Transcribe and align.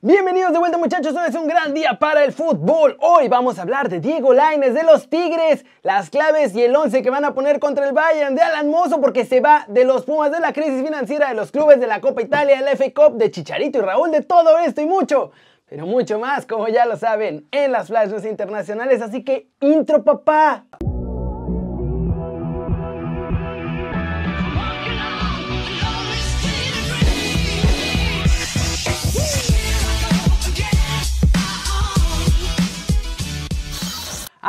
Bienvenidos 0.00 0.52
de 0.52 0.60
vuelta 0.60 0.78
muchachos, 0.78 1.12
hoy 1.16 1.26
es 1.28 1.34
un 1.34 1.48
gran 1.48 1.74
día 1.74 1.98
para 1.98 2.22
el 2.22 2.32
fútbol. 2.32 2.96
Hoy 3.00 3.26
vamos 3.26 3.58
a 3.58 3.62
hablar 3.62 3.88
de 3.88 3.98
Diego 3.98 4.32
Laines, 4.32 4.72
de 4.72 4.84
los 4.84 5.10
Tigres, 5.10 5.64
las 5.82 6.08
claves 6.08 6.54
y 6.54 6.62
el 6.62 6.76
11 6.76 7.02
que 7.02 7.10
van 7.10 7.24
a 7.24 7.34
poner 7.34 7.58
contra 7.58 7.84
el 7.84 7.92
Bayern, 7.92 8.36
de 8.36 8.42
Alan 8.42 8.68
Mozo 8.68 9.00
porque 9.00 9.24
se 9.24 9.40
va 9.40 9.64
de 9.66 9.84
los 9.84 10.04
Pumas, 10.04 10.30
de 10.30 10.38
la 10.38 10.52
crisis 10.52 10.84
financiera, 10.84 11.30
de 11.30 11.34
los 11.34 11.50
clubes, 11.50 11.80
de 11.80 11.88
la 11.88 12.00
Copa 12.00 12.22
Italia, 12.22 12.62
del 12.62 12.76
FA 12.76 12.92
Cup, 12.94 13.16
de 13.18 13.32
Chicharito 13.32 13.78
y 13.78 13.80
Raúl, 13.80 14.12
de 14.12 14.22
todo 14.22 14.56
esto 14.58 14.80
y 14.80 14.86
mucho, 14.86 15.32
pero 15.68 15.84
mucho 15.84 16.20
más, 16.20 16.46
como 16.46 16.68
ya 16.68 16.86
lo 16.86 16.96
saben, 16.96 17.48
en 17.50 17.72
las 17.72 17.88
flashes 17.88 18.24
internacionales. 18.24 19.02
Así 19.02 19.24
que, 19.24 19.48
intro 19.58 20.04
papá. 20.04 20.64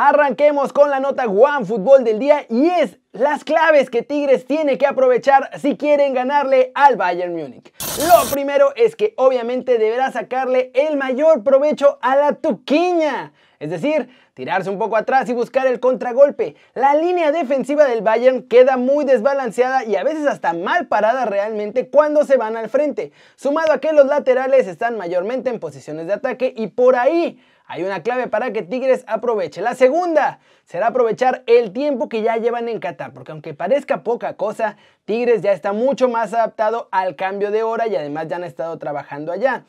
Arranquemos 0.02 0.72
con 0.72 0.88
la 0.88 0.98
nota 0.98 1.26
One 1.26 1.66
Fútbol 1.66 2.04
del 2.04 2.18
día 2.18 2.46
y 2.48 2.70
es 2.70 2.96
las 3.12 3.44
claves 3.44 3.90
que 3.90 4.00
Tigres 4.00 4.46
tiene 4.46 4.78
que 4.78 4.86
aprovechar 4.86 5.50
si 5.60 5.76
quieren 5.76 6.14
ganarle 6.14 6.72
al 6.74 6.96
Bayern 6.96 7.36
Múnich. 7.36 7.70
Lo 8.08 8.30
primero 8.30 8.74
es 8.76 8.96
que 8.96 9.12
obviamente 9.18 9.76
deberá 9.76 10.10
sacarle 10.10 10.70
el 10.72 10.96
mayor 10.96 11.44
provecho 11.44 11.98
a 12.00 12.16
la 12.16 12.32
tuquiña. 12.32 13.34
Es 13.60 13.68
decir, 13.68 14.08
tirarse 14.32 14.70
un 14.70 14.78
poco 14.78 14.96
atrás 14.96 15.28
y 15.28 15.34
buscar 15.34 15.66
el 15.66 15.80
contragolpe. 15.80 16.56
La 16.74 16.94
línea 16.94 17.30
defensiva 17.30 17.84
del 17.84 18.00
Bayern 18.00 18.48
queda 18.48 18.78
muy 18.78 19.04
desbalanceada 19.04 19.84
y 19.84 19.96
a 19.96 20.02
veces 20.02 20.26
hasta 20.26 20.54
mal 20.54 20.88
parada 20.88 21.26
realmente 21.26 21.90
cuando 21.90 22.24
se 22.24 22.38
van 22.38 22.56
al 22.56 22.70
frente. 22.70 23.12
Sumado 23.36 23.74
a 23.74 23.78
que 23.78 23.92
los 23.92 24.06
laterales 24.06 24.66
están 24.66 24.96
mayormente 24.96 25.50
en 25.50 25.60
posiciones 25.60 26.06
de 26.06 26.14
ataque 26.14 26.54
y 26.56 26.68
por 26.68 26.96
ahí 26.96 27.38
hay 27.66 27.84
una 27.84 28.02
clave 28.02 28.28
para 28.28 28.50
que 28.50 28.62
Tigres 28.62 29.04
aproveche. 29.06 29.60
La 29.60 29.74
segunda 29.74 30.40
será 30.64 30.86
aprovechar 30.86 31.42
el 31.46 31.74
tiempo 31.74 32.08
que 32.08 32.22
ya 32.22 32.38
llevan 32.38 32.66
en 32.68 32.80
Qatar, 32.80 33.12
porque 33.12 33.32
aunque 33.32 33.52
parezca 33.52 34.02
poca 34.02 34.36
cosa, 34.36 34.78
Tigres 35.04 35.42
ya 35.42 35.52
está 35.52 35.74
mucho 35.74 36.08
más 36.08 36.32
adaptado 36.32 36.88
al 36.92 37.14
cambio 37.14 37.50
de 37.50 37.62
hora 37.62 37.86
y 37.88 37.94
además 37.94 38.26
ya 38.26 38.36
han 38.36 38.44
estado 38.44 38.78
trabajando 38.78 39.32
allá. 39.32 39.64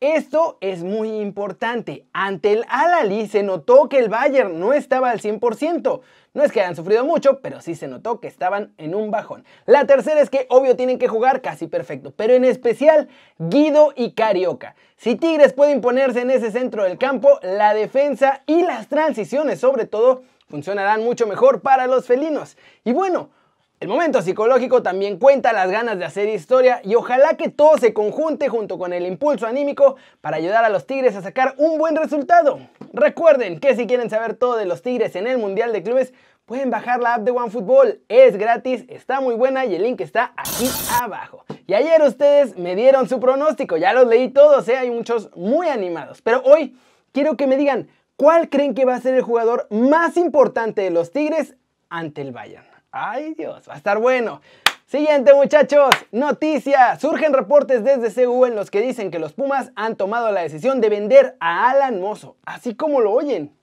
Esto 0.00 0.58
es 0.60 0.82
muy 0.82 1.08
importante. 1.08 2.04
Ante 2.12 2.52
el 2.52 2.66
Al-Ali 2.68 3.28
se 3.28 3.42
notó 3.42 3.88
que 3.88 3.98
el 3.98 4.10
Bayern 4.10 4.60
no 4.60 4.74
estaba 4.74 5.08
al 5.08 5.20
100%. 5.20 6.00
No 6.34 6.44
es 6.44 6.52
que 6.52 6.60
hayan 6.60 6.76
sufrido 6.76 7.02
mucho, 7.06 7.40
pero 7.40 7.62
sí 7.62 7.74
se 7.74 7.88
notó 7.88 8.20
que 8.20 8.28
estaban 8.28 8.74
en 8.76 8.94
un 8.94 9.10
bajón. 9.10 9.46
La 9.64 9.86
tercera 9.86 10.20
es 10.20 10.28
que 10.28 10.44
obvio 10.50 10.76
tienen 10.76 10.98
que 10.98 11.08
jugar 11.08 11.40
casi 11.40 11.66
perfecto, 11.66 12.12
pero 12.14 12.34
en 12.34 12.44
especial 12.44 13.08
Guido 13.38 13.94
y 13.96 14.12
Carioca. 14.12 14.74
Si 14.98 15.14
Tigres 15.14 15.54
puede 15.54 15.72
imponerse 15.72 16.20
en 16.20 16.30
ese 16.30 16.50
centro 16.50 16.84
del 16.84 16.98
campo, 16.98 17.38
la 17.40 17.72
defensa 17.72 18.42
y 18.44 18.64
las 18.64 18.88
transiciones 18.88 19.60
sobre 19.60 19.86
todo 19.86 20.24
funcionarán 20.46 21.02
mucho 21.02 21.26
mejor 21.26 21.62
para 21.62 21.86
los 21.86 22.04
felinos. 22.04 22.58
Y 22.84 22.92
bueno, 22.92 23.30
el 23.78 23.88
momento 23.88 24.22
psicológico 24.22 24.82
también 24.82 25.18
cuenta 25.18 25.52
las 25.52 25.70
ganas 25.70 25.98
de 25.98 26.06
hacer 26.06 26.30
historia 26.30 26.80
y 26.82 26.94
ojalá 26.94 27.36
que 27.36 27.50
todo 27.50 27.76
se 27.76 27.92
conjunte 27.92 28.48
junto 28.48 28.78
con 28.78 28.94
el 28.94 29.04
impulso 29.04 29.46
anímico 29.46 29.96
para 30.22 30.38
ayudar 30.38 30.64
a 30.64 30.70
los 30.70 30.86
Tigres 30.86 31.14
a 31.14 31.20
sacar 31.20 31.54
un 31.58 31.76
buen 31.76 31.94
resultado. 31.94 32.58
Recuerden 32.94 33.60
que 33.60 33.76
si 33.76 33.86
quieren 33.86 34.08
saber 34.08 34.32
todo 34.32 34.56
de 34.56 34.64
los 34.64 34.80
Tigres 34.80 35.14
en 35.14 35.26
el 35.26 35.36
Mundial 35.36 35.74
de 35.74 35.82
Clubes, 35.82 36.14
pueden 36.46 36.70
bajar 36.70 37.00
la 37.00 37.16
app 37.16 37.24
de 37.24 37.32
OneFootball. 37.32 38.00
Es 38.08 38.38
gratis, 38.38 38.86
está 38.88 39.20
muy 39.20 39.34
buena 39.34 39.66
y 39.66 39.74
el 39.74 39.82
link 39.82 40.00
está 40.00 40.32
aquí 40.38 40.70
abajo. 41.02 41.44
Y 41.66 41.74
ayer 41.74 42.00
ustedes 42.00 42.56
me 42.56 42.76
dieron 42.76 43.10
su 43.10 43.20
pronóstico, 43.20 43.76
ya 43.76 43.92
los 43.92 44.06
leí 44.06 44.30
todos, 44.30 44.66
¿eh? 44.70 44.78
hay 44.78 44.90
muchos 44.90 45.30
muy 45.36 45.68
animados. 45.68 46.22
Pero 46.22 46.40
hoy 46.44 46.78
quiero 47.12 47.36
que 47.36 47.46
me 47.46 47.58
digan 47.58 47.88
cuál 48.16 48.48
creen 48.48 48.74
que 48.74 48.86
va 48.86 48.94
a 48.94 49.00
ser 49.02 49.16
el 49.16 49.22
jugador 49.22 49.66
más 49.68 50.16
importante 50.16 50.80
de 50.80 50.90
los 50.90 51.10
Tigres 51.10 51.56
ante 51.90 52.22
el 52.22 52.32
Bayern. 52.32 52.75
Ay 52.98 53.34
Dios, 53.34 53.68
va 53.68 53.74
a 53.74 53.76
estar 53.76 53.98
bueno. 53.98 54.40
Siguiente 54.86 55.34
muchachos, 55.34 55.90
noticia. 56.12 56.98
Surgen 56.98 57.34
reportes 57.34 57.84
desde 57.84 58.24
CU 58.24 58.46
en 58.46 58.56
los 58.56 58.70
que 58.70 58.80
dicen 58.80 59.10
que 59.10 59.18
los 59.18 59.34
Pumas 59.34 59.70
han 59.76 59.96
tomado 59.96 60.32
la 60.32 60.40
decisión 60.40 60.80
de 60.80 60.88
vender 60.88 61.36
a 61.38 61.68
Alan 61.68 62.00
Mozo, 62.00 62.36
así 62.46 62.74
como 62.74 63.02
lo 63.02 63.12
oyen. 63.12 63.54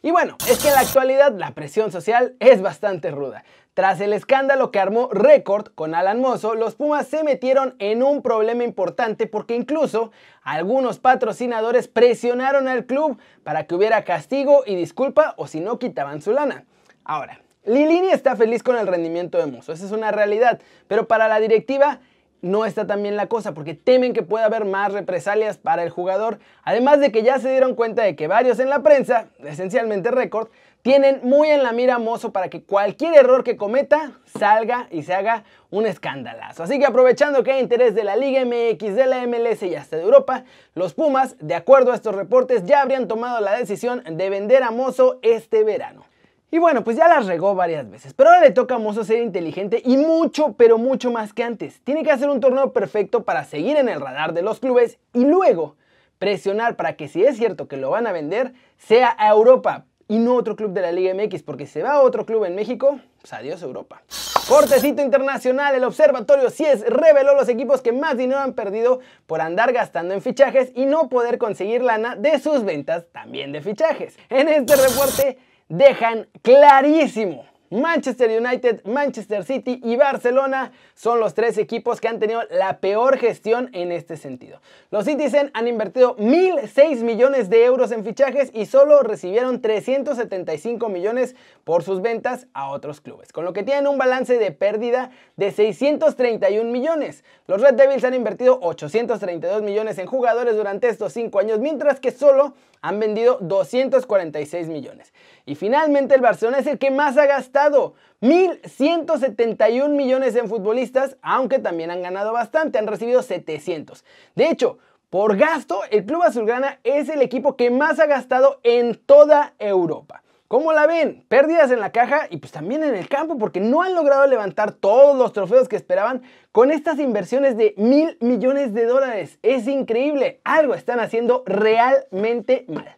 Y 0.00 0.12
bueno, 0.12 0.38
es 0.48 0.60
que 0.60 0.68
en 0.68 0.74
la 0.74 0.80
actualidad 0.80 1.32
la 1.32 1.50
presión 1.50 1.92
social 1.92 2.36
es 2.40 2.62
bastante 2.62 3.10
ruda. 3.10 3.44
Tras 3.74 4.00
el 4.00 4.14
escándalo 4.14 4.70
que 4.70 4.80
armó 4.80 5.10
Record 5.12 5.74
con 5.74 5.94
Alan 5.94 6.18
Mozo, 6.18 6.54
los 6.54 6.74
Pumas 6.74 7.06
se 7.06 7.22
metieron 7.22 7.76
en 7.80 8.02
un 8.02 8.22
problema 8.22 8.64
importante 8.64 9.26
porque 9.26 9.56
incluso 9.56 10.10
algunos 10.42 10.98
patrocinadores 10.98 11.86
presionaron 11.86 12.66
al 12.66 12.86
club 12.86 13.18
para 13.44 13.66
que 13.66 13.74
hubiera 13.74 14.04
castigo 14.04 14.62
y 14.64 14.74
disculpa 14.74 15.34
o 15.36 15.46
si 15.46 15.60
no 15.60 15.78
quitaban 15.78 16.22
su 16.22 16.32
lana. 16.32 16.64
Ahora, 17.04 17.42
Lilini 17.64 18.08
está 18.08 18.36
feliz 18.36 18.62
con 18.62 18.76
el 18.78 18.86
rendimiento 18.86 19.36
de 19.36 19.46
Mozo, 19.46 19.72
esa 19.72 19.84
es 19.84 19.92
una 19.92 20.10
realidad, 20.10 20.60
pero 20.88 21.06
para 21.06 21.28
la 21.28 21.38
directiva 21.40 22.00
no 22.40 22.64
está 22.64 22.86
tan 22.86 23.02
bien 23.02 23.16
la 23.16 23.26
cosa 23.26 23.52
porque 23.52 23.74
temen 23.74 24.14
que 24.14 24.22
pueda 24.22 24.46
haber 24.46 24.64
más 24.64 24.92
represalias 24.92 25.58
para 25.58 25.82
el 25.82 25.90
jugador, 25.90 26.38
además 26.64 27.00
de 27.00 27.12
que 27.12 27.22
ya 27.22 27.38
se 27.38 27.50
dieron 27.50 27.74
cuenta 27.74 28.02
de 28.02 28.16
que 28.16 28.28
varios 28.28 28.60
en 28.60 28.70
la 28.70 28.82
prensa, 28.82 29.26
esencialmente 29.44 30.10
récord, 30.10 30.48
tienen 30.80 31.20
muy 31.22 31.48
en 31.50 31.62
la 31.62 31.72
mira 31.72 31.96
a 31.96 31.98
Mozo 31.98 32.32
para 32.32 32.48
que 32.48 32.62
cualquier 32.62 33.14
error 33.14 33.44
que 33.44 33.58
cometa 33.58 34.12
salga 34.24 34.88
y 34.90 35.02
se 35.02 35.12
haga 35.12 35.44
un 35.68 35.84
escandalazo. 35.84 36.62
Así 36.62 36.78
que 36.78 36.86
aprovechando 36.86 37.42
que 37.42 37.52
hay 37.52 37.60
interés 37.60 37.94
de 37.94 38.04
la 38.04 38.16
Liga 38.16 38.42
MX, 38.46 38.94
de 38.94 39.06
la 39.06 39.26
MLS 39.26 39.62
y 39.62 39.74
hasta 39.74 39.98
de 39.98 40.04
Europa, 40.04 40.44
los 40.74 40.94
Pumas, 40.94 41.36
de 41.38 41.54
acuerdo 41.54 41.92
a 41.92 41.96
estos 41.96 42.14
reportes, 42.14 42.64
ya 42.64 42.80
habrían 42.80 43.08
tomado 43.08 43.42
la 43.42 43.58
decisión 43.58 44.02
de 44.10 44.30
vender 44.30 44.62
a 44.62 44.70
Mozo 44.70 45.18
este 45.20 45.62
verano. 45.64 46.09
Y 46.52 46.58
bueno, 46.58 46.82
pues 46.82 46.96
ya 46.96 47.06
las 47.06 47.26
regó 47.26 47.54
varias 47.54 47.88
veces, 47.88 48.12
pero 48.12 48.30
ahora 48.30 48.42
le 48.42 48.50
toca 48.50 48.74
a 48.74 48.78
Mozo 48.78 49.04
ser 49.04 49.22
inteligente 49.22 49.80
y 49.84 49.96
mucho, 49.96 50.54
pero 50.54 50.78
mucho 50.78 51.12
más 51.12 51.32
que 51.32 51.44
antes. 51.44 51.80
Tiene 51.84 52.02
que 52.02 52.10
hacer 52.10 52.28
un 52.28 52.40
torneo 52.40 52.72
perfecto 52.72 53.22
para 53.22 53.44
seguir 53.44 53.76
en 53.76 53.88
el 53.88 54.00
radar 54.00 54.34
de 54.34 54.42
los 54.42 54.58
clubes 54.58 54.98
y 55.12 55.24
luego 55.24 55.76
presionar 56.18 56.74
para 56.74 56.96
que 56.96 57.06
si 57.06 57.24
es 57.24 57.36
cierto 57.36 57.68
que 57.68 57.76
lo 57.76 57.90
van 57.90 58.08
a 58.08 58.12
vender, 58.12 58.52
sea 58.78 59.14
a 59.16 59.30
Europa 59.30 59.86
y 60.08 60.18
no 60.18 60.34
otro 60.34 60.56
club 60.56 60.72
de 60.72 60.80
la 60.80 60.90
Liga 60.90 61.14
MX, 61.14 61.44
porque 61.44 61.66
si 61.66 61.74
se 61.74 61.82
va 61.84 61.92
a 61.92 62.00
otro 62.02 62.26
club 62.26 62.44
en 62.44 62.56
México, 62.56 62.98
pues 63.20 63.32
adiós 63.32 63.62
Europa. 63.62 64.02
Cortecito 64.48 65.02
internacional, 65.02 65.76
el 65.76 65.84
Observatorio 65.84 66.50
CIES 66.50 66.84
reveló 66.88 67.36
los 67.36 67.48
equipos 67.48 67.80
que 67.80 67.92
más 67.92 68.16
dinero 68.16 68.40
han 68.40 68.54
perdido 68.54 68.98
por 69.28 69.40
andar 69.40 69.72
gastando 69.72 70.12
en 70.12 70.20
fichajes 70.20 70.72
y 70.74 70.86
no 70.86 71.08
poder 71.08 71.38
conseguir 71.38 71.82
lana 71.82 72.16
de 72.16 72.40
sus 72.40 72.64
ventas 72.64 73.06
también 73.12 73.52
de 73.52 73.62
fichajes. 73.62 74.18
En 74.28 74.48
este 74.48 74.74
reporte 74.74 75.38
dejan 75.70 76.26
clarísimo 76.42 77.46
Manchester 77.70 78.28
United, 78.40 78.84
Manchester 78.84 79.44
City 79.44 79.80
y 79.84 79.94
Barcelona 79.94 80.72
son 80.94 81.20
los 81.20 81.34
tres 81.34 81.56
equipos 81.56 82.00
que 82.00 82.08
han 82.08 82.18
tenido 82.18 82.42
la 82.50 82.80
peor 82.80 83.16
gestión 83.16 83.70
en 83.72 83.92
este 83.92 84.16
sentido. 84.16 84.60
Los 84.90 85.04
Citizen 85.04 85.52
han 85.54 85.68
invertido 85.68 86.16
1.006 86.16 87.04
millones 87.04 87.48
de 87.48 87.64
euros 87.64 87.92
en 87.92 88.04
fichajes 88.04 88.50
y 88.52 88.66
solo 88.66 89.02
recibieron 89.02 89.62
375 89.62 90.88
millones 90.88 91.36
por 91.62 91.84
sus 91.84 92.02
ventas 92.02 92.48
a 92.54 92.70
otros 92.70 93.00
clubes, 93.00 93.32
con 93.32 93.44
lo 93.44 93.52
que 93.52 93.62
tienen 93.62 93.86
un 93.86 93.98
balance 93.98 94.36
de 94.36 94.50
pérdida 94.50 95.12
de 95.36 95.52
631 95.52 96.72
millones. 96.72 97.22
Los 97.46 97.60
Red 97.60 97.74
Devils 97.74 98.02
han 98.02 98.14
invertido 98.14 98.58
832 98.62 99.62
millones 99.62 99.98
en 99.98 100.06
jugadores 100.06 100.56
durante 100.56 100.88
estos 100.88 101.12
5 101.12 101.38
años, 101.38 101.60
mientras 101.60 102.00
que 102.00 102.10
solo 102.10 102.54
han 102.82 102.98
vendido 102.98 103.38
246 103.40 104.68
millones. 104.68 105.12
Y 105.46 105.54
finalmente 105.54 106.14
el 106.14 106.20
Barcelona 106.20 106.58
es 106.58 106.66
el 106.66 106.78
que 106.78 106.90
más 106.90 107.16
ha 107.18 107.26
gastado, 107.26 107.59
1.171 107.68 109.88
millones 109.90 110.36
en 110.36 110.48
futbolistas, 110.48 111.16
aunque 111.22 111.58
también 111.58 111.90
han 111.90 112.02
ganado 112.02 112.32
bastante, 112.32 112.78
han 112.78 112.86
recibido 112.86 113.22
700. 113.22 114.04
De 114.34 114.48
hecho, 114.48 114.78
por 115.10 115.36
gasto, 115.36 115.82
el 115.90 116.04
Club 116.04 116.22
Azulgrana 116.22 116.78
es 116.84 117.08
el 117.08 117.20
equipo 117.20 117.56
que 117.56 117.70
más 117.70 117.98
ha 117.98 118.06
gastado 118.06 118.60
en 118.62 118.94
toda 118.94 119.54
Europa. 119.58 120.22
¿Cómo 120.46 120.72
la 120.72 120.86
ven? 120.86 121.24
Pérdidas 121.28 121.70
en 121.70 121.78
la 121.78 121.92
caja 121.92 122.26
y 122.28 122.38
pues 122.38 122.50
también 122.50 122.82
en 122.82 122.96
el 122.96 123.08
campo 123.08 123.38
porque 123.38 123.60
no 123.60 123.82
han 123.82 123.94
logrado 123.94 124.26
levantar 124.26 124.72
todos 124.72 125.16
los 125.16 125.32
trofeos 125.32 125.68
que 125.68 125.76
esperaban 125.76 126.22
con 126.50 126.72
estas 126.72 126.98
inversiones 126.98 127.56
de 127.56 127.74
mil 127.76 128.16
millones 128.20 128.74
de 128.74 128.84
dólares. 128.84 129.38
Es 129.42 129.68
increíble, 129.68 130.40
algo 130.42 130.74
están 130.74 130.98
haciendo 130.98 131.44
realmente 131.46 132.64
mal. 132.66 132.96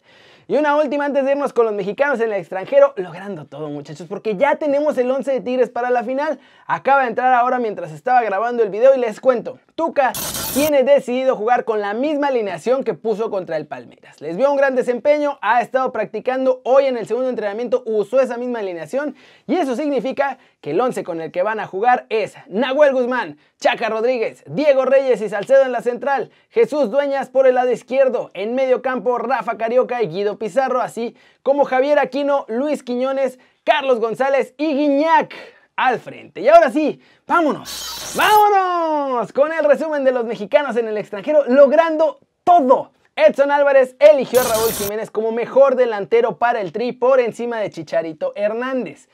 Y 0.48 0.56
una 0.56 0.76
última 0.76 1.04
antes 1.04 1.24
de 1.24 1.32
irnos 1.32 1.52
con 1.52 1.66
los 1.66 1.74
mexicanos 1.74 2.20
en 2.20 2.32
el 2.32 2.40
extranjero, 2.40 2.94
logrando 2.96 3.44
todo 3.44 3.68
muchachos, 3.68 4.06
porque 4.08 4.36
ya 4.36 4.56
tenemos 4.56 4.98
el 4.98 5.10
11 5.10 5.30
de 5.32 5.40
Tigres 5.40 5.70
para 5.70 5.90
la 5.90 6.02
final. 6.02 6.38
Acaba 6.66 7.02
de 7.02 7.08
entrar 7.08 7.32
ahora 7.32 7.58
mientras 7.58 7.92
estaba 7.92 8.22
grabando 8.22 8.62
el 8.62 8.70
video 8.70 8.94
y 8.94 8.98
les 8.98 9.20
cuento. 9.20 9.58
Tuca 9.82 10.12
tiene 10.55 10.84
decidido 10.84 11.34
jugar 11.34 11.64
con 11.64 11.81
la 11.81 11.93
misma 11.93 12.29
alineación 12.29 12.84
que 12.84 12.94
puso 12.94 13.32
contra 13.32 13.56
el 13.56 13.67
Palmeiras. 13.67 14.20
Les 14.20 14.37
vio 14.37 14.49
un 14.49 14.56
gran 14.56 14.76
desempeño, 14.76 15.40
ha 15.43 15.61
estado 15.61 15.90
practicando 15.90 16.61
hoy 16.62 16.84
en 16.84 16.96
el 16.96 17.08
segundo 17.08 17.29
entrenamiento, 17.29 17.82
usó 17.84 18.20
esa 18.20 18.37
misma 18.37 18.61
alineación 18.61 19.17
y 19.49 19.56
eso 19.56 19.75
significa 19.75 20.38
que 20.61 20.70
el 20.70 20.81
11 20.81 21.02
con 21.02 21.20
el 21.20 21.32
que 21.32 21.43
van 21.43 21.58
a 21.58 21.67
jugar 21.67 22.06
es 22.11 22.37
Nahuel 22.46 22.93
Guzmán, 22.93 23.38
Chaca 23.58 23.88
Rodríguez, 23.88 24.44
Diego 24.46 24.84
Reyes 24.84 25.20
y 25.20 25.29
Salcedo 25.29 25.64
en 25.64 25.73
la 25.73 25.82
central, 25.82 26.31
Jesús 26.50 26.93
Dueñas 26.93 27.29
por 27.29 27.49
el 27.49 27.56
lado 27.56 27.73
izquierdo, 27.73 28.31
en 28.34 28.55
medio 28.55 28.82
campo 28.82 29.19
Rafa 29.19 29.56
Carioca 29.58 30.00
y 30.00 30.06
Guido 30.06 30.38
Pizarro, 30.38 30.81
así 30.81 31.17
como 31.43 31.64
Javier 31.64 31.99
Aquino, 31.99 32.44
Luis 32.46 32.84
Quiñones, 32.84 33.40
Carlos 33.64 33.99
González 33.99 34.55
y 34.58 34.75
Guiñac 34.75 35.34
al 35.76 35.98
frente. 35.98 36.40
Y 36.40 36.48
ahora 36.48 36.70
sí, 36.70 37.00
vámonos, 37.26 38.14
vámonos 38.16 39.32
con 39.32 39.52
el 39.52 39.64
resumen 39.64 40.04
de 40.04 40.12
los 40.12 40.24
mexicanos 40.24 40.76
en 40.76 40.88
el 40.88 40.98
extranjero 40.98 41.44
logrando 41.46 42.20
todo. 42.44 42.92
Edson 43.14 43.50
Álvarez 43.50 43.94
eligió 43.98 44.40
a 44.40 44.44
Raúl 44.44 44.72
Jiménez 44.72 45.10
como 45.10 45.32
mejor 45.32 45.76
delantero 45.76 46.38
para 46.38 46.60
el 46.60 46.72
Tri 46.72 46.92
por 46.92 47.20
encima 47.20 47.60
de 47.60 47.70
Chicharito 47.70 48.32
Hernández. 48.36 49.08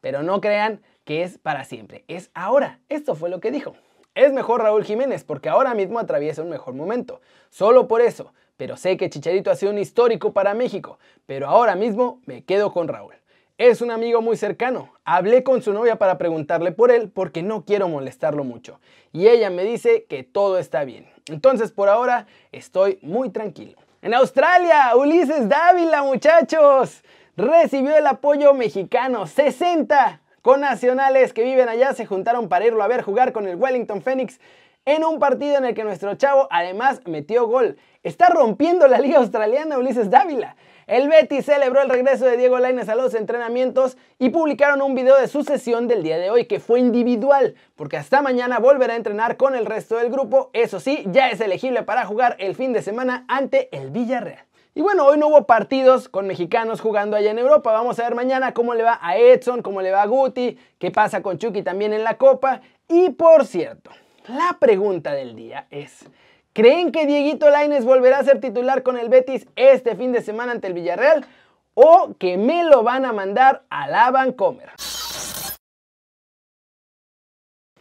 Pero 0.00 0.22
no 0.22 0.40
crean 0.40 0.82
que 1.04 1.22
es 1.22 1.38
para 1.38 1.64
siempre, 1.64 2.04
es 2.08 2.30
ahora. 2.34 2.80
Esto 2.88 3.14
fue 3.14 3.30
lo 3.30 3.40
que 3.40 3.50
dijo. 3.50 3.74
Es 4.14 4.32
mejor 4.32 4.62
Raúl 4.62 4.84
Jiménez 4.84 5.24
porque 5.24 5.48
ahora 5.48 5.74
mismo 5.74 5.98
atraviesa 5.98 6.42
un 6.42 6.50
mejor 6.50 6.74
momento. 6.74 7.20
Solo 7.50 7.88
por 7.88 8.00
eso. 8.00 8.32
Pero 8.56 8.76
sé 8.76 8.96
que 8.96 9.10
Chicharito 9.10 9.50
ha 9.50 9.56
sido 9.56 9.72
un 9.72 9.78
histórico 9.78 10.32
para 10.32 10.54
México. 10.54 10.98
Pero 11.26 11.48
ahora 11.48 11.74
mismo 11.74 12.20
me 12.26 12.44
quedo 12.44 12.72
con 12.72 12.88
Raúl. 12.88 13.14
Es 13.56 13.80
un 13.82 13.92
amigo 13.92 14.20
muy 14.20 14.36
cercano. 14.36 14.90
Hablé 15.04 15.44
con 15.44 15.62
su 15.62 15.72
novia 15.72 15.94
para 15.94 16.18
preguntarle 16.18 16.72
por 16.72 16.90
él 16.90 17.08
porque 17.08 17.44
no 17.44 17.64
quiero 17.64 17.88
molestarlo 17.88 18.42
mucho. 18.42 18.80
Y 19.12 19.28
ella 19.28 19.48
me 19.48 19.62
dice 19.62 20.06
que 20.08 20.24
todo 20.24 20.58
está 20.58 20.82
bien. 20.82 21.06
Entonces 21.26 21.70
por 21.70 21.88
ahora 21.88 22.26
estoy 22.50 22.98
muy 23.00 23.30
tranquilo. 23.30 23.78
En 24.02 24.12
Australia, 24.12 24.96
Ulises 24.96 25.48
Dávila, 25.48 26.02
muchachos, 26.02 27.04
recibió 27.36 27.96
el 27.96 28.08
apoyo 28.08 28.54
mexicano. 28.54 29.28
60 29.28 30.20
nacionales 30.58 31.32
que 31.32 31.44
viven 31.44 31.68
allá 31.68 31.94
se 31.94 32.06
juntaron 32.06 32.48
para 32.48 32.66
irlo 32.66 32.82
a 32.82 32.88
ver 32.88 33.02
jugar 33.02 33.32
con 33.32 33.46
el 33.46 33.54
Wellington 33.54 34.02
Phoenix 34.02 34.40
en 34.84 35.04
un 35.04 35.20
partido 35.20 35.58
en 35.58 35.64
el 35.64 35.74
que 35.74 35.84
nuestro 35.84 36.16
chavo 36.16 36.48
además 36.50 37.02
metió 37.06 37.46
gol. 37.46 37.76
Está 38.02 38.26
rompiendo 38.30 38.88
la 38.88 38.98
liga 38.98 39.18
australiana 39.18 39.78
Ulises 39.78 40.10
Dávila. 40.10 40.56
El 40.86 41.08
Betis 41.08 41.46
celebró 41.46 41.80
el 41.80 41.88
regreso 41.88 42.26
de 42.26 42.36
Diego 42.36 42.58
Lainez 42.58 42.90
a 42.90 42.94
los 42.94 43.14
entrenamientos 43.14 43.96
y 44.18 44.28
publicaron 44.28 44.82
un 44.82 44.94
video 44.94 45.18
de 45.18 45.28
su 45.28 45.42
sesión 45.42 45.88
del 45.88 46.02
día 46.02 46.18
de 46.18 46.30
hoy 46.30 46.44
que 46.44 46.60
fue 46.60 46.78
individual, 46.78 47.54
porque 47.74 47.96
hasta 47.96 48.20
mañana 48.20 48.58
volverá 48.58 48.92
a 48.92 48.96
entrenar 48.96 49.38
con 49.38 49.54
el 49.54 49.64
resto 49.64 49.96
del 49.96 50.10
grupo. 50.10 50.50
Eso 50.52 50.80
sí, 50.80 51.04
ya 51.06 51.30
es 51.30 51.40
elegible 51.40 51.84
para 51.84 52.04
jugar 52.04 52.36
el 52.38 52.54
fin 52.54 52.74
de 52.74 52.82
semana 52.82 53.24
ante 53.28 53.74
el 53.74 53.90
Villarreal. 53.90 54.44
Y 54.74 54.82
bueno, 54.82 55.06
hoy 55.06 55.16
no 55.16 55.28
hubo 55.28 55.46
partidos 55.46 56.08
con 56.08 56.26
mexicanos 56.26 56.80
jugando 56.80 57.16
allá 57.16 57.30
en 57.30 57.38
Europa. 57.38 57.72
Vamos 57.72 57.98
a 57.98 58.02
ver 58.02 58.14
mañana 58.14 58.52
cómo 58.52 58.74
le 58.74 58.82
va 58.82 58.98
a 59.00 59.16
Edson, 59.16 59.62
cómo 59.62 59.80
le 59.80 59.90
va 59.90 60.02
a 60.02 60.06
Guti, 60.06 60.58
qué 60.78 60.90
pasa 60.90 61.22
con 61.22 61.38
Chucky 61.38 61.62
también 61.62 61.94
en 61.94 62.04
la 62.04 62.18
Copa. 62.18 62.60
Y 62.88 63.10
por 63.10 63.46
cierto, 63.46 63.90
la 64.26 64.58
pregunta 64.60 65.12
del 65.12 65.36
día 65.36 65.66
es, 65.70 66.04
¿Creen 66.54 66.92
que 66.92 67.04
Dieguito 67.04 67.50
Laines 67.50 67.84
volverá 67.84 68.20
a 68.20 68.24
ser 68.24 68.40
titular 68.40 68.84
con 68.84 68.96
el 68.96 69.08
Betis 69.08 69.48
este 69.56 69.96
fin 69.96 70.12
de 70.12 70.22
semana 70.22 70.52
ante 70.52 70.68
el 70.68 70.72
Villarreal? 70.72 71.26
¿O 71.74 72.14
que 72.16 72.36
me 72.36 72.62
lo 72.62 72.84
van 72.84 73.04
a 73.04 73.12
mandar 73.12 73.64
a 73.70 73.88
la 73.88 74.08
Vancomer? 74.12 74.70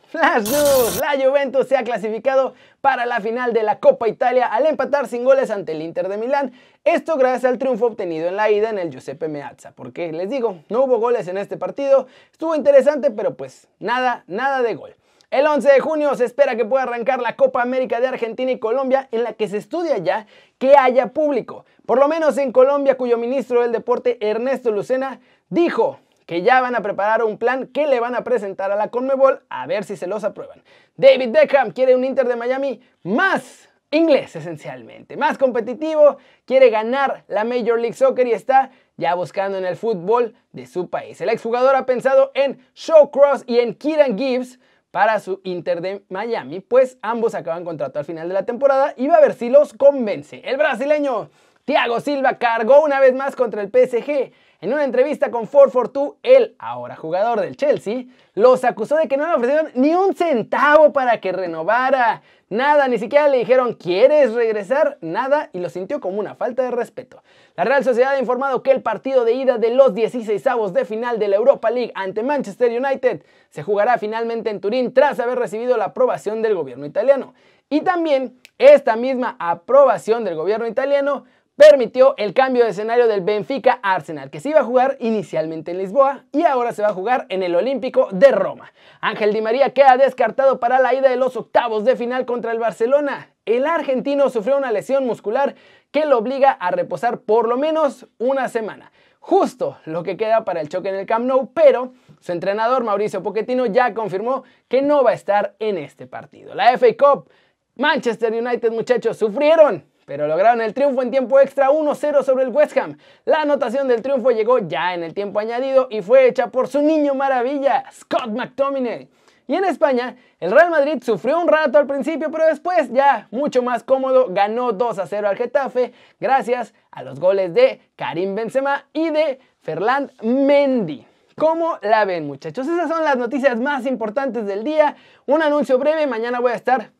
Flash 0.07 0.49
News, 0.49 0.99
la 0.99 1.23
Juventus 1.23 1.67
se 1.67 1.77
ha 1.77 1.83
clasificado 1.83 2.55
para 2.81 3.05
la 3.05 3.21
final 3.21 3.53
de 3.53 3.61
la 3.61 3.79
Copa 3.79 4.07
Italia 4.07 4.47
al 4.47 4.65
empatar 4.65 5.07
sin 5.07 5.23
goles 5.23 5.51
ante 5.51 5.73
el 5.73 5.83
Inter 5.83 6.07
de 6.07 6.17
Milán. 6.17 6.51
Esto 6.83 7.15
gracias 7.15 7.51
al 7.51 7.59
triunfo 7.59 7.85
obtenido 7.85 8.27
en 8.27 8.35
la 8.35 8.49
ida 8.49 8.71
en 8.71 8.79
el 8.79 8.89
Giuseppe 8.89 9.27
Meazza. 9.27 9.73
Porque 9.73 10.11
les 10.11 10.31
digo, 10.31 10.63
no 10.69 10.85
hubo 10.85 10.97
goles 10.97 11.27
en 11.27 11.37
este 11.37 11.57
partido, 11.57 12.07
estuvo 12.31 12.55
interesante, 12.55 13.11
pero 13.11 13.35
pues 13.37 13.67
nada, 13.77 14.23
nada 14.25 14.63
de 14.63 14.73
gol. 14.73 14.95
El 15.33 15.47
11 15.47 15.67
de 15.67 15.79
junio 15.79 16.13
se 16.13 16.25
espera 16.25 16.55
que 16.55 16.63
pueda 16.63 16.83
arrancar 16.83 17.19
la 17.19 17.35
Copa 17.35 17.63
América 17.63 17.99
de 17.99 18.07
Argentina 18.07 18.51
y 18.51 18.59
Colombia, 18.59 19.07
en 19.11 19.23
la 19.23 19.33
que 19.33 19.47
se 19.47 19.57
estudia 19.57 19.97
ya 19.97 20.27
que 20.59 20.77
haya 20.77 21.07
público. 21.07 21.65
Por 21.87 21.97
lo 21.97 22.07
menos 22.07 22.37
en 22.37 22.51
Colombia, 22.51 22.97
cuyo 22.97 23.17
ministro 23.17 23.63
del 23.63 23.71
Deporte, 23.71 24.19
Ernesto 24.21 24.69
Lucena, 24.69 25.21
dijo 25.49 25.99
que 26.27 26.43
ya 26.43 26.61
van 26.61 26.75
a 26.75 26.81
preparar 26.81 27.23
un 27.23 27.39
plan 27.39 27.65
que 27.65 27.87
le 27.87 27.99
van 27.99 28.13
a 28.13 28.23
presentar 28.23 28.71
a 28.71 28.75
la 28.75 28.89
Conmebol 28.89 29.41
a 29.49 29.65
ver 29.65 29.85
si 29.85 29.97
se 29.97 30.05
los 30.05 30.23
aprueban. 30.23 30.61
David 30.97 31.31
Beckham 31.31 31.71
quiere 31.71 31.95
un 31.95 32.03
Inter 32.03 32.27
de 32.27 32.35
Miami 32.35 32.81
más 33.01 33.69
inglés 33.89 34.35
esencialmente, 34.35 35.17
más 35.17 35.39
competitivo, 35.39 36.17
quiere 36.45 36.69
ganar 36.69 37.23
la 37.27 37.43
Major 37.43 37.79
League 37.79 37.95
Soccer 37.95 38.27
y 38.27 38.33
está 38.33 38.69
ya 38.97 39.15
buscando 39.15 39.57
en 39.57 39.65
el 39.65 39.77
fútbol 39.77 40.35
de 40.51 40.67
su 40.67 40.91
país. 40.91 41.19
El 41.21 41.29
exjugador 41.29 41.75
ha 41.75 41.87
pensado 41.87 42.29
en 42.35 42.59
Showcross 42.75 43.45
y 43.47 43.57
en 43.57 43.73
Kieran 43.73 44.15
Gibbs 44.15 44.59
para 44.93 45.19
su 45.19 45.41
Inter 45.43 45.81
de 45.81 46.05
Miami, 46.09 46.59
pues 46.59 46.99
ambos 47.01 47.33
acaban 47.33 47.65
contrato 47.65 47.97
al 47.97 48.05
final 48.05 48.27
de 48.27 48.35
la 48.35 48.45
temporada 48.45 48.93
y 48.95 49.07
va 49.07 49.15
a 49.15 49.21
ver 49.21 49.33
si 49.33 49.49
los 49.49 49.73
convence. 49.73 50.43
El 50.45 50.57
brasileño 50.57 51.31
Thiago 51.65 51.99
Silva 51.99 52.37
cargó 52.37 52.83
una 52.83 52.99
vez 52.99 53.15
más 53.15 53.35
contra 53.35 53.63
el 53.63 53.69
PSG. 53.69 54.31
En 54.63 54.71
una 54.71 54.85
entrevista 54.85 55.29
con 55.29 55.45
442, 55.45 56.19
el 56.23 56.55
ahora 56.57 56.95
jugador 56.95 57.41
del 57.41 57.57
Chelsea 57.57 58.05
los 58.33 58.63
acusó 58.63 58.95
de 58.95 59.09
que 59.09 59.17
no 59.17 59.27
le 59.27 59.33
ofrecieron 59.33 59.71
ni 59.73 59.93
un 59.93 60.15
centavo 60.15 60.93
para 60.93 61.19
que 61.19 61.33
renovara. 61.33 62.21
Nada, 62.47 62.87
ni 62.87 62.97
siquiera 62.97 63.27
le 63.27 63.39
dijeron, 63.39 63.73
¿quieres 63.73 64.33
regresar? 64.33 64.99
Nada, 65.01 65.49
y 65.51 65.59
lo 65.59 65.67
sintió 65.67 65.99
como 65.99 66.17
una 66.17 66.35
falta 66.35 66.63
de 66.63 66.71
respeto. 66.71 67.21
La 67.57 67.65
Real 67.65 67.83
Sociedad 67.83 68.13
ha 68.13 68.19
informado 68.19 68.63
que 68.63 68.71
el 68.71 68.81
partido 68.81 69.25
de 69.25 69.33
ida 69.33 69.57
de 69.57 69.71
los 69.71 69.93
16 69.93 70.47
avos 70.47 70.71
de 70.71 70.85
final 70.85 71.19
de 71.19 71.27
la 71.27 71.35
Europa 71.35 71.69
League 71.69 71.91
ante 71.93 72.23
Manchester 72.23 72.71
United 72.71 73.21
se 73.49 73.63
jugará 73.63 73.97
finalmente 73.97 74.49
en 74.49 74.61
Turín 74.61 74.93
tras 74.93 75.19
haber 75.19 75.39
recibido 75.39 75.75
la 75.75 75.87
aprobación 75.87 76.41
del 76.41 76.55
gobierno 76.55 76.85
italiano. 76.85 77.33
Y 77.69 77.81
también 77.81 78.39
esta 78.57 78.95
misma 78.95 79.35
aprobación 79.39 80.23
del 80.23 80.35
gobierno 80.35 80.67
italiano 80.67 81.25
permitió 81.55 82.15
el 82.17 82.33
cambio 82.33 82.63
de 82.63 82.71
escenario 82.71 83.07
del 83.07 83.21
Benfica 83.21 83.79
Arsenal, 83.83 84.29
que 84.31 84.39
se 84.39 84.49
iba 84.49 84.61
a 84.61 84.65
jugar 84.65 84.97
inicialmente 84.99 85.71
en 85.71 85.77
Lisboa 85.77 86.25
y 86.31 86.43
ahora 86.43 86.73
se 86.73 86.81
va 86.81 86.89
a 86.89 86.93
jugar 86.93 87.25
en 87.29 87.43
el 87.43 87.55
Olímpico 87.55 88.09
de 88.11 88.31
Roma. 88.31 88.71
Ángel 89.01 89.33
Di 89.33 89.41
María 89.41 89.73
queda 89.73 89.97
descartado 89.97 90.59
para 90.59 90.79
la 90.79 90.93
ida 90.93 91.09
de 91.09 91.15
los 91.15 91.37
octavos 91.37 91.85
de 91.85 91.95
final 91.95 92.25
contra 92.25 92.51
el 92.51 92.59
Barcelona. 92.59 93.29
El 93.45 93.65
argentino 93.65 94.29
sufrió 94.29 94.57
una 94.57 94.71
lesión 94.71 95.05
muscular 95.05 95.55
que 95.91 96.05
lo 96.05 96.17
obliga 96.17 96.51
a 96.51 96.71
reposar 96.71 97.19
por 97.19 97.47
lo 97.47 97.57
menos 97.57 98.07
una 98.17 98.49
semana. 98.49 98.91
Justo 99.19 99.77
lo 99.85 100.03
que 100.03 100.17
queda 100.17 100.43
para 100.43 100.59
el 100.59 100.69
choque 100.69 100.89
en 100.89 100.95
el 100.95 101.05
Camp 101.05 101.25
Nou, 101.25 101.53
pero 101.53 101.93
su 102.19 102.31
entrenador 102.31 102.83
Mauricio 102.83 103.21
Pochettino 103.21 103.65
ya 103.67 103.93
confirmó 103.93 104.43
que 104.67 104.81
no 104.81 105.03
va 105.03 105.11
a 105.11 105.13
estar 105.13 105.55
en 105.59 105.77
este 105.77 106.07
partido. 106.07 106.55
La 106.55 106.77
FA 106.77 106.87
Cup, 106.97 107.29
Manchester 107.75 108.33
United 108.33 108.71
muchachos, 108.71 109.17
sufrieron 109.17 109.85
pero 110.05 110.27
lograron 110.27 110.61
el 110.61 110.73
triunfo 110.73 111.01
en 111.01 111.11
tiempo 111.11 111.39
extra 111.39 111.69
1-0 111.69 112.23
sobre 112.23 112.43
el 112.43 112.49
West 112.49 112.77
Ham. 112.77 112.97
La 113.25 113.41
anotación 113.41 113.87
del 113.87 114.01
triunfo 114.01 114.31
llegó 114.31 114.59
ya 114.59 114.93
en 114.93 115.03
el 115.03 115.13
tiempo 115.13 115.39
añadido 115.39 115.87
y 115.89 116.01
fue 116.01 116.27
hecha 116.27 116.47
por 116.47 116.67
su 116.67 116.81
niño 116.81 117.15
maravilla, 117.15 117.85
Scott 117.91 118.27
McTominay. 118.27 119.09
Y 119.45 119.55
en 119.55 119.65
España, 119.65 120.15
el 120.39 120.51
Real 120.51 120.69
Madrid 120.69 121.03
sufrió 121.03 121.39
un 121.39 121.47
rato 121.47 121.77
al 121.77 121.85
principio, 121.85 122.31
pero 122.31 122.45
después 122.45 122.91
ya 122.91 123.27
mucho 123.31 123.61
más 123.61 123.83
cómodo 123.83 124.27
ganó 124.29 124.71
2 124.71 124.99
a 124.99 125.07
0 125.07 125.27
al 125.27 125.37
Getafe 125.37 125.91
gracias 126.19 126.73
a 126.91 127.03
los 127.03 127.19
goles 127.19 127.53
de 127.53 127.81
Karim 127.97 128.35
Benzema 128.35 128.85
y 128.93 129.09
de 129.09 129.39
Ferland 129.61 130.11
Mendy. 130.21 131.05
¿Cómo 131.35 131.77
la 131.81 132.05
ven 132.05 132.27
muchachos? 132.27 132.67
Esas 132.67 132.89
son 132.89 133.03
las 133.03 133.17
noticias 133.17 133.59
más 133.59 133.85
importantes 133.85 134.45
del 134.45 134.63
día. 134.63 134.95
Un 135.25 135.41
anuncio 135.41 135.77
breve, 135.77 136.07
mañana 136.07 136.39
voy 136.39 136.51
a 136.51 136.55
estar 136.55 136.91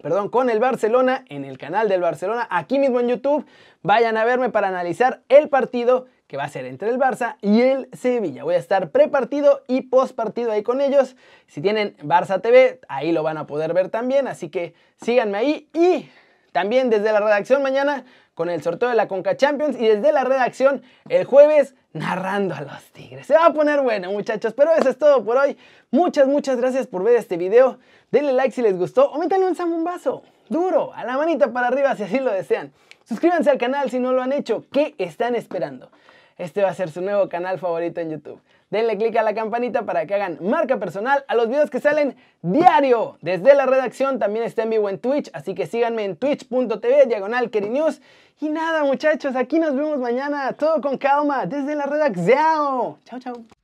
perdón, 0.00 0.28
con 0.28 0.50
el 0.50 0.60
Barcelona 0.60 1.24
en 1.28 1.44
el 1.44 1.58
canal 1.58 1.88
del 1.88 2.00
Barcelona, 2.00 2.46
aquí 2.50 2.78
mismo 2.78 3.00
en 3.00 3.08
YouTube. 3.08 3.46
Vayan 3.82 4.16
a 4.16 4.24
verme 4.24 4.50
para 4.50 4.68
analizar 4.68 5.22
el 5.28 5.48
partido 5.48 6.06
que 6.26 6.36
va 6.36 6.44
a 6.44 6.48
ser 6.48 6.66
entre 6.66 6.90
el 6.90 6.98
Barça 6.98 7.36
y 7.40 7.60
el 7.62 7.88
Sevilla. 7.92 8.44
Voy 8.44 8.54
a 8.56 8.58
estar 8.58 8.90
prepartido 8.90 9.62
y 9.68 9.82
postpartido 9.82 10.50
ahí 10.50 10.62
con 10.62 10.80
ellos. 10.80 11.16
Si 11.46 11.60
tienen 11.60 11.96
Barça 11.98 12.40
TV, 12.40 12.80
ahí 12.88 13.12
lo 13.12 13.22
van 13.22 13.38
a 13.38 13.46
poder 13.46 13.72
ver 13.74 13.90
también, 13.90 14.26
así 14.26 14.48
que 14.48 14.74
síganme 15.00 15.38
ahí 15.38 15.68
y 15.72 16.08
también 16.52 16.90
desde 16.90 17.12
la 17.12 17.20
redacción 17.20 17.62
mañana 17.62 18.04
con 18.34 18.50
el 18.50 18.62
sorteo 18.62 18.88
de 18.88 18.94
la 18.94 19.08
Conca 19.08 19.36
Champions 19.36 19.76
y 19.80 19.86
desde 19.86 20.12
la 20.12 20.24
redacción 20.24 20.82
el 21.08 21.24
jueves 21.24 21.74
narrando 21.92 22.54
a 22.54 22.60
los 22.60 22.82
Tigres. 22.92 23.26
Se 23.26 23.34
va 23.34 23.46
a 23.46 23.52
poner 23.52 23.80
bueno, 23.80 24.10
muchachos, 24.12 24.52
pero 24.52 24.72
eso 24.74 24.90
es 24.90 24.98
todo 24.98 25.24
por 25.24 25.38
hoy. 25.38 25.56
Muchas, 25.90 26.26
muchas 26.26 26.58
gracias 26.58 26.86
por 26.86 27.02
ver 27.02 27.16
este 27.16 27.36
video. 27.36 27.78
Denle 28.10 28.32
like 28.32 28.54
si 28.54 28.62
les 28.62 28.76
gustó 28.76 29.10
o 29.10 29.18
métanle 29.18 29.46
un 29.46 29.54
zambombazo 29.54 30.22
duro 30.48 30.92
a 30.94 31.04
la 31.04 31.16
manita 31.16 31.52
para 31.52 31.68
arriba 31.68 31.96
si 31.96 32.04
así 32.04 32.18
lo 32.20 32.32
desean. 32.32 32.72
Suscríbanse 33.04 33.50
al 33.50 33.58
canal 33.58 33.90
si 33.90 33.98
no 33.98 34.12
lo 34.12 34.22
han 34.22 34.32
hecho. 34.32 34.64
¿Qué 34.72 34.94
están 34.98 35.34
esperando? 35.34 35.90
este 36.38 36.62
va 36.62 36.70
a 36.70 36.74
ser 36.74 36.90
su 36.90 37.00
nuevo 37.00 37.28
canal 37.28 37.58
favorito 37.58 38.00
en 38.00 38.10
YouTube. 38.10 38.40
Denle 38.70 38.98
click 38.98 39.16
a 39.16 39.22
la 39.22 39.34
campanita 39.34 39.82
para 39.82 40.06
que 40.06 40.14
hagan 40.14 40.38
marca 40.40 40.78
personal 40.78 41.24
a 41.28 41.34
los 41.34 41.48
videos 41.48 41.70
que 41.70 41.80
salen 41.80 42.16
diario 42.42 43.16
desde 43.22 43.54
la 43.54 43.64
redacción. 43.64 44.18
También 44.18 44.44
está 44.44 44.64
en 44.64 44.70
vivo 44.70 44.88
en 44.88 44.98
Twitch, 44.98 45.30
así 45.32 45.54
que 45.54 45.66
síganme 45.66 46.04
en 46.04 46.16
twitch.tv 46.16 47.06
diagonal 47.06 47.50
News. 47.70 48.00
Y 48.40 48.48
nada 48.50 48.84
muchachos, 48.84 49.34
aquí 49.34 49.58
nos 49.58 49.74
vemos 49.74 49.98
mañana, 49.98 50.52
todo 50.52 50.80
con 50.80 50.98
calma, 50.98 51.46
desde 51.46 51.74
la 51.74 51.86
redacción. 51.86 52.98
Chao, 53.04 53.20
chao. 53.20 53.55